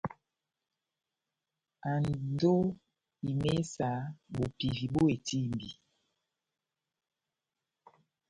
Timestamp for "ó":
2.59-2.73